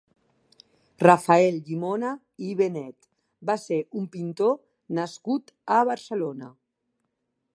Rafael 1.03 1.59
Llimona 1.67 2.13
i 2.47 2.55
Benet 2.61 3.05
va 3.51 3.57
ser 3.65 3.79
un 4.01 4.09
pintor 4.17 4.57
nascut 5.01 5.55
a 5.79 5.81
Barcelona. 5.93 6.53